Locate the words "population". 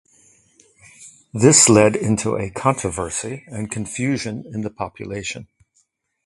4.71-5.47